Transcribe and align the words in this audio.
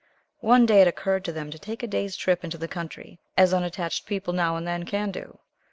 One 0.39 0.65
day 0.65 0.81
it 0.81 0.87
occurred 0.87 1.23
to 1.25 1.31
them 1.31 1.51
to 1.51 1.59
take 1.59 1.83
a 1.83 1.87
day's 1.87 2.17
trip 2.17 2.43
into 2.43 2.57
the 2.57 2.67
country, 2.67 3.19
as 3.37 3.53
unattached 3.53 4.07
people 4.07 4.33
now 4.33 4.55
and 4.55 4.65
then 4.65 4.83
can 4.83 5.11
do. 5.11 5.37